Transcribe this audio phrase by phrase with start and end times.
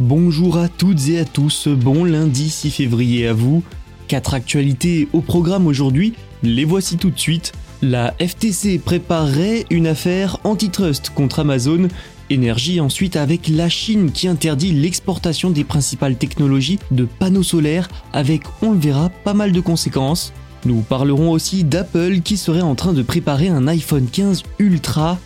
[0.00, 3.62] Bonjour à toutes et à tous, bon lundi 6 février à vous.
[4.08, 7.52] Quatre actualités au programme aujourd'hui, les voici tout de suite.
[7.82, 11.88] La FTC préparerait une affaire antitrust contre Amazon.
[12.30, 18.44] Énergie ensuite avec la Chine qui interdit l'exportation des principales technologies de panneaux solaires avec,
[18.62, 20.32] on le verra, pas mal de conséquences.
[20.64, 25.18] Nous parlerons aussi d'Apple qui serait en train de préparer un iPhone 15 Ultra.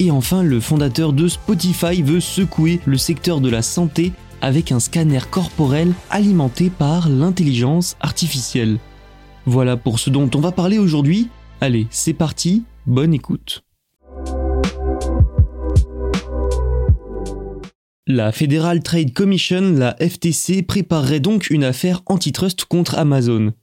[0.00, 4.80] Et enfin, le fondateur de Spotify veut secouer le secteur de la santé avec un
[4.80, 8.78] scanner corporel alimenté par l'intelligence artificielle.
[9.46, 11.28] Voilà pour ce dont on va parler aujourd'hui.
[11.60, 13.64] Allez, c'est parti, bonne écoute.
[18.06, 23.54] La Federal Trade Commission, la FTC, préparerait donc une affaire antitrust contre Amazon.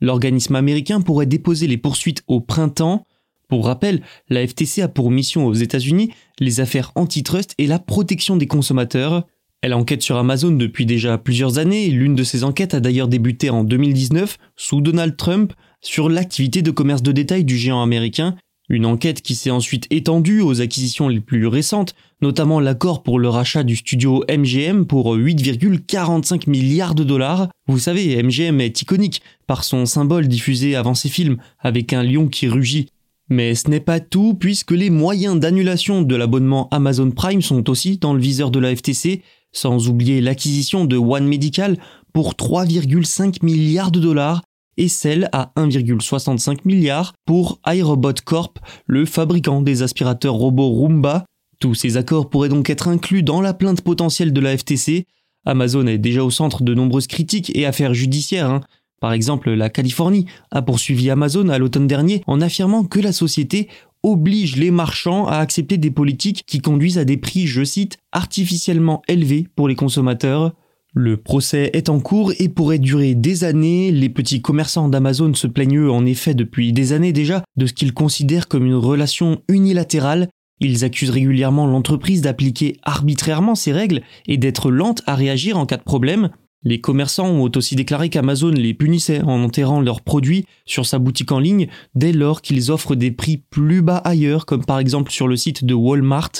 [0.00, 3.06] L'organisme américain pourrait déposer les poursuites au printemps.
[3.48, 8.36] Pour rappel, la FTC a pour mission aux États-Unis les affaires antitrust et la protection
[8.36, 9.26] des consommateurs.
[9.62, 11.88] Elle enquête sur Amazon depuis déjà plusieurs années.
[11.88, 16.70] L'une de ces enquêtes a d'ailleurs débuté en 2019 sous Donald Trump sur l'activité de
[16.70, 18.36] commerce de détail du géant américain.
[18.70, 23.28] Une enquête qui s'est ensuite étendue aux acquisitions les plus récentes, notamment l'accord pour le
[23.28, 27.48] rachat du studio MGM pour 8,45 milliards de dollars.
[27.66, 32.26] Vous savez, MGM est iconique par son symbole diffusé avant ses films, avec un lion
[32.26, 32.88] qui rugit.
[33.30, 37.98] Mais ce n'est pas tout, puisque les moyens d'annulation de l'abonnement Amazon Prime sont aussi
[37.98, 41.78] dans le viseur de la FTC, sans oublier l'acquisition de One Medical
[42.12, 44.42] pour 3,5 milliards de dollars
[44.76, 51.24] et celle à 1,65 milliard pour iRobot Corp, le fabricant des aspirateurs robots Roomba.
[51.60, 55.06] Tous ces accords pourraient donc être inclus dans la plainte potentielle de la FTC.
[55.46, 58.50] Amazon est déjà au centre de nombreuses critiques et affaires judiciaires.
[58.50, 58.60] hein.
[59.04, 63.68] Par exemple, la Californie a poursuivi Amazon à l'automne dernier en affirmant que la société
[64.02, 69.02] oblige les marchands à accepter des politiques qui conduisent à des prix, je cite, artificiellement
[69.06, 70.54] élevés pour les consommateurs.
[70.94, 73.92] Le procès est en cours et pourrait durer des années.
[73.92, 77.74] Les petits commerçants d'Amazon se plaignent eux en effet depuis des années déjà de ce
[77.74, 80.30] qu'ils considèrent comme une relation unilatérale.
[80.60, 85.76] Ils accusent régulièrement l'entreprise d'appliquer arbitrairement ces règles et d'être lente à réagir en cas
[85.76, 86.30] de problème.
[86.64, 91.30] Les commerçants ont aussi déclaré qu'Amazon les punissait en enterrant leurs produits sur sa boutique
[91.30, 95.28] en ligne dès lors qu'ils offrent des prix plus bas ailleurs, comme par exemple sur
[95.28, 96.32] le site de Walmart.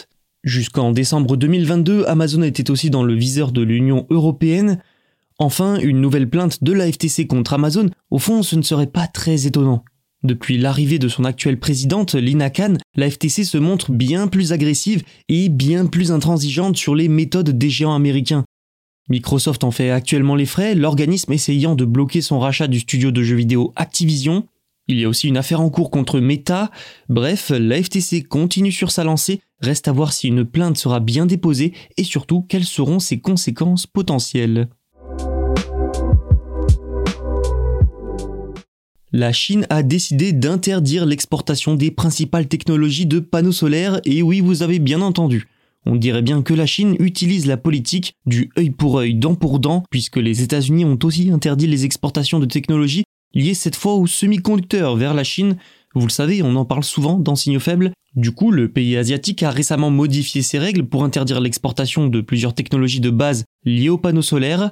[0.42, 4.80] Jusqu'en décembre 2022, Amazon était aussi dans le viseur de l'Union européenne.
[5.38, 9.06] Enfin, une nouvelle plainte de la FTC contre Amazon, au fond, ce ne serait pas
[9.06, 9.84] très étonnant.
[10.22, 15.02] Depuis l'arrivée de son actuelle présidente, Lina Khan, la FTC se montre bien plus agressive
[15.28, 18.44] et bien plus intransigeante sur les méthodes des géants américains.
[19.10, 23.22] Microsoft en fait actuellement les frais, l'organisme essayant de bloquer son rachat du studio de
[23.22, 24.46] jeux vidéo Activision.
[24.88, 26.70] Il y a aussi une affaire en cours contre Meta.
[27.08, 29.40] Bref, la FTC continue sur sa lancée.
[29.60, 33.86] Reste à voir si une plainte sera bien déposée et surtout quelles seront ses conséquences
[33.86, 34.68] potentielles.
[39.12, 44.62] La Chine a décidé d'interdire l'exportation des principales technologies de panneaux solaires et oui, vous
[44.62, 45.46] avez bien entendu.
[45.86, 49.58] On dirait bien que la Chine utilise la politique du œil pour œil, dent pour
[49.58, 53.04] dent, puisque les États-Unis ont aussi interdit les exportations de technologies
[53.34, 55.56] liées cette fois aux semi-conducteurs vers la Chine.
[55.94, 57.92] Vous le savez, on en parle souvent dans Signaux Faibles.
[58.16, 62.54] Du coup, le pays asiatique a récemment modifié ses règles pour interdire l'exportation de plusieurs
[62.54, 64.70] technologies de base liées aux panneaux solaires.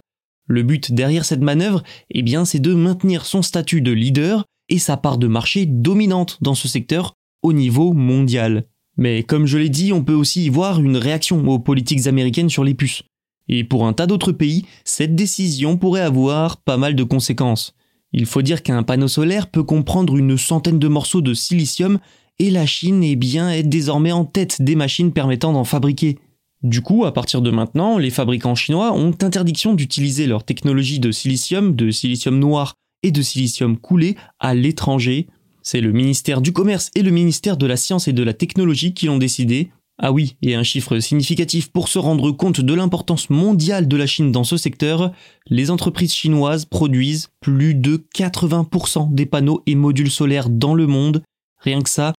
[0.49, 4.79] Le but derrière cette manœuvre, eh bien, c'est de maintenir son statut de leader et
[4.79, 8.65] sa part de marché dominante dans ce secteur au niveau mondial.
[8.97, 12.51] Mais comme je l'ai dit, on peut aussi y voir une réaction aux politiques américaines
[12.51, 13.03] sur les puces.
[13.49, 17.75] Et pour un tas d'autres pays, cette décision pourrait avoir pas mal de conséquences.
[18.13, 21.99] Il faut dire qu'un panneau solaire peut comprendre une centaine de morceaux de silicium
[22.39, 26.19] et la Chine est bien est désormais en tête des machines permettant d'en fabriquer.
[26.63, 31.11] Du coup, à partir de maintenant, les fabricants chinois ont interdiction d'utiliser leur technologie de
[31.11, 35.27] silicium, de silicium noir et de silicium coulé à l'étranger.
[35.63, 38.95] C'est le ministère du Commerce et le ministère de la Science et de la Technologie
[38.95, 39.71] qui l'ont décidé.
[39.99, 44.07] Ah oui, et un chiffre significatif pour se rendre compte de l'importance mondiale de la
[44.07, 45.13] Chine dans ce secteur,
[45.47, 51.23] les entreprises chinoises produisent plus de 80% des panneaux et modules solaires dans le monde.
[51.59, 52.13] Rien que ça.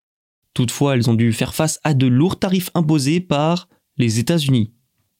[0.53, 3.67] Toutefois, elles ont dû faire face à de lourds tarifs imposés par
[3.97, 4.71] les États-Unis.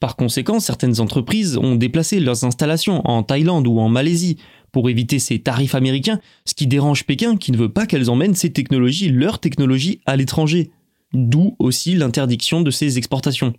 [0.04, 4.36] Par conséquent, certaines entreprises ont déplacé leurs installations en Thaïlande ou en Malaisie
[4.74, 8.36] pour éviter ces tarifs américains, ce qui dérange Pékin qui ne veut pas qu'elles emmènent
[8.36, 10.72] ces technologies, leurs technologies, à l'étranger.
[11.14, 13.54] D'où aussi l'interdiction de ces exportations.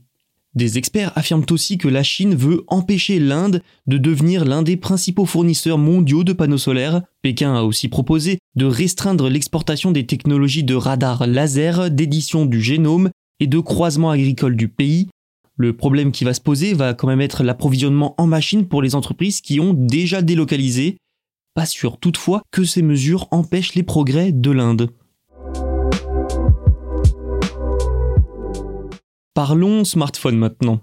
[0.55, 5.25] Des experts affirment aussi que la Chine veut empêcher l'Inde de devenir l'un des principaux
[5.25, 7.01] fournisseurs mondiaux de panneaux solaires.
[7.23, 13.09] Pékin a aussi proposé de restreindre l'exportation des technologies de radar laser, d'édition du génome
[13.41, 15.09] et de croisement agricole du pays.
[15.57, 18.97] Le problème qui va se poser va quand même être l'approvisionnement en machines pour les
[18.97, 20.97] entreprises qui ont déjà délocalisé.
[21.55, 24.91] Pas sûr toutefois que ces mesures empêchent les progrès de l'Inde.
[29.35, 30.81] Parlons smartphone maintenant.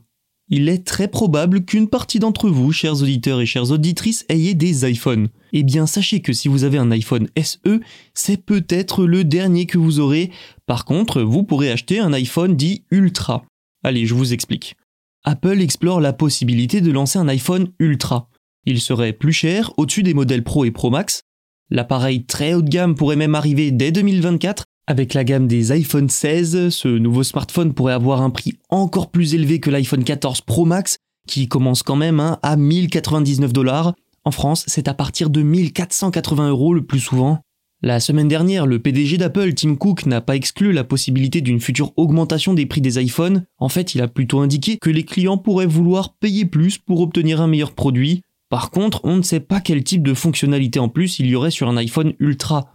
[0.47, 4.89] Il est très probable qu'une partie d'entre vous, chers auditeurs et chères auditrices, ayez des
[4.89, 5.29] iPhones.
[5.53, 7.79] Eh bien, sachez que si vous avez un iPhone SE,
[8.13, 10.31] c'est peut-être le dernier que vous aurez.
[10.65, 13.45] Par contre, vous pourrez acheter un iPhone dit Ultra.
[13.83, 14.75] Allez, je vous explique.
[15.23, 18.29] Apple explore la possibilité de lancer un iPhone Ultra.
[18.65, 21.23] Il serait plus cher, au-dessus des modèles Pro et Pro Max.
[21.69, 26.09] L'appareil très haut de gamme pourrait même arriver dès 2024 avec la gamme des iPhone
[26.09, 30.65] 16, ce nouveau smartphone pourrait avoir un prix encore plus élevé que l'iPhone 14 Pro
[30.65, 30.97] Max,
[31.27, 33.93] qui commence quand même hein, à 1099 dollars.
[34.25, 37.39] En France, c'est à partir de 1480 euros le plus souvent.
[37.83, 41.93] La semaine dernière, le PDG d'Apple, Tim Cook, n'a pas exclu la possibilité d'une future
[41.97, 43.45] augmentation des prix des iPhones.
[43.57, 47.41] En fait, il a plutôt indiqué que les clients pourraient vouloir payer plus pour obtenir
[47.41, 48.21] un meilleur produit.
[48.49, 51.49] Par contre, on ne sait pas quel type de fonctionnalité en plus il y aurait
[51.49, 52.71] sur un iPhone Ultra.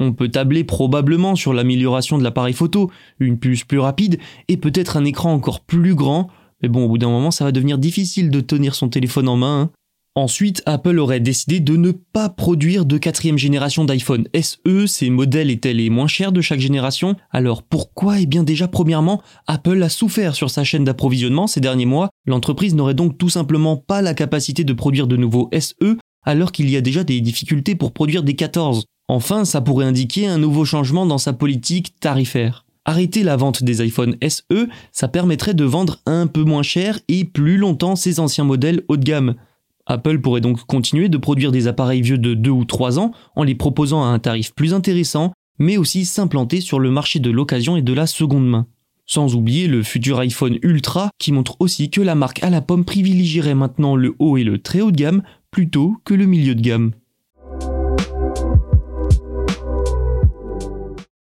[0.00, 4.18] On peut tabler probablement sur l'amélioration de l'appareil photo, une puce plus rapide
[4.48, 6.30] et peut-être un écran encore plus grand,
[6.62, 9.36] mais bon, au bout d'un moment, ça va devenir difficile de tenir son téléphone en
[9.36, 9.60] main.
[9.60, 9.70] Hein.
[10.16, 15.50] Ensuite, Apple aurait décidé de ne pas produire de quatrième génération d'iPhone SE, ces modèles
[15.50, 17.16] étaient les moins chers de chaque génération.
[17.32, 18.18] Alors pourquoi?
[18.20, 22.74] Eh bien déjà premièrement, Apple a souffert sur sa chaîne d'approvisionnement ces derniers mois, l'entreprise
[22.74, 26.78] n'aurait donc tout simplement pas la capacité de produire de nouveaux SE alors qu'il y
[26.78, 28.86] a déjà des difficultés pour produire des 14.
[29.08, 32.64] Enfin, ça pourrait indiquer un nouveau changement dans sa politique tarifaire.
[32.86, 37.24] Arrêter la vente des iPhone SE, ça permettrait de vendre un peu moins cher et
[37.24, 39.34] plus longtemps ses anciens modèles haut de gamme.
[39.86, 43.44] Apple pourrait donc continuer de produire des appareils vieux de 2 ou 3 ans en
[43.44, 47.76] les proposant à un tarif plus intéressant, mais aussi s'implanter sur le marché de l'occasion
[47.76, 48.66] et de la seconde main.
[49.06, 52.84] Sans oublier le futur iPhone Ultra qui montre aussi que la marque à la pomme
[52.84, 55.22] privilégierait maintenant le haut et le très haut de gamme
[55.52, 56.90] plutôt que le milieu de gamme.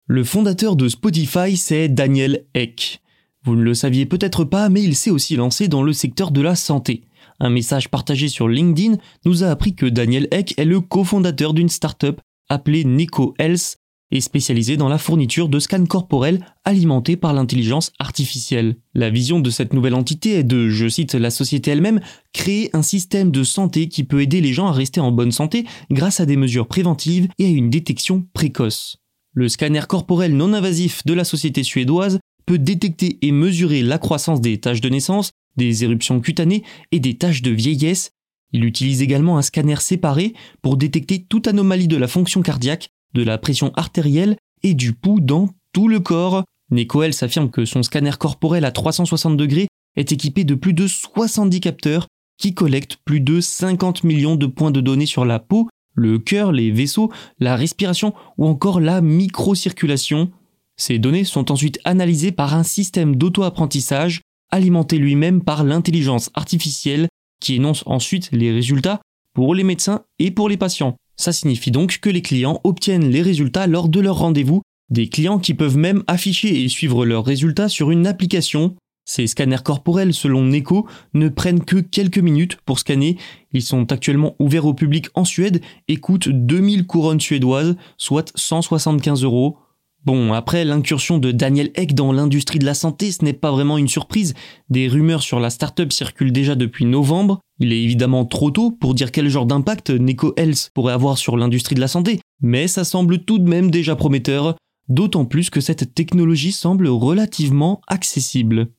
[0.08, 3.00] Le fondateur de Spotify, c'est Daniel Eck.
[3.46, 6.42] Vous ne le saviez peut-être pas, mais il s'est aussi lancé dans le secteur de
[6.42, 7.04] la santé.
[7.44, 11.70] Un message partagé sur LinkedIn nous a appris que Daniel Eck est le cofondateur d'une
[11.70, 13.78] startup appelée Neko Health
[14.12, 18.76] et spécialisée dans la fourniture de scans corporels alimentés par l'intelligence artificielle.
[18.94, 22.00] La vision de cette nouvelle entité est de, je cite la société elle-même,
[22.32, 25.66] créer un système de santé qui peut aider les gens à rester en bonne santé
[25.90, 28.98] grâce à des mesures préventives et à une détection précoce.
[29.34, 34.42] Le scanner corporel non invasif de la société suédoise peut détecter et mesurer la croissance
[34.42, 38.12] des taches de naissance, des éruptions cutanées et des taches de vieillesse.
[38.54, 43.24] Il utilise également un scanner séparé pour détecter toute anomalie de la fonction cardiaque, de
[43.24, 46.44] la pression artérielle et du pouls dans tout le corps.
[46.70, 51.60] Nekoel s'affirme que son scanner corporel à 360 degrés est équipé de plus de 70
[51.60, 56.20] capteurs qui collectent plus de 50 millions de points de données sur la peau le
[56.20, 60.32] cœur, les vaisseaux, la respiration ou encore la microcirculation.
[60.78, 67.08] Ces données sont ensuite analysées par un système d'auto-apprentissage alimenté lui-même par l'intelligence artificielle
[67.42, 69.02] qui énonce ensuite les résultats
[69.34, 70.96] pour les médecins et pour les patients.
[71.18, 75.40] Ça signifie donc que les clients obtiennent les résultats lors de leur rendez-vous, des clients
[75.40, 80.44] qui peuvent même afficher et suivre leurs résultats sur une application ces scanners corporels, selon
[80.44, 83.18] Neko, ne prennent que quelques minutes pour scanner.
[83.52, 89.24] Ils sont actuellement ouverts au public en Suède et coûtent 2000 couronnes suédoises, soit 175
[89.24, 89.58] euros.
[90.04, 93.78] Bon, après l'incursion de Daniel Eck dans l'industrie de la santé, ce n'est pas vraiment
[93.78, 94.34] une surprise.
[94.70, 97.40] Des rumeurs sur la startup circulent déjà depuis novembre.
[97.60, 101.38] Il est évidemment trop tôt pour dire quel genre d'impact Neko Health pourrait avoir sur
[101.38, 104.56] l'industrie de la santé, mais ça semble tout de même déjà prometteur,
[104.90, 108.70] d'autant plus que cette technologie semble relativement accessible.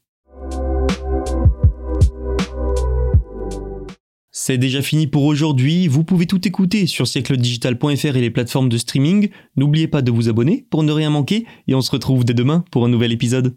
[4.45, 8.77] C'est déjà fini pour aujourd'hui, vous pouvez tout écouter sur siècledigital.fr et les plateformes de
[8.77, 9.29] streaming.
[9.55, 12.65] N'oubliez pas de vous abonner pour ne rien manquer et on se retrouve dès demain
[12.73, 13.57] pour un nouvel épisode.